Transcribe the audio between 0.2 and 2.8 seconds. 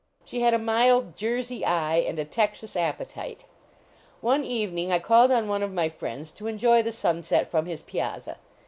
She had a mild Jersey eye and a Texas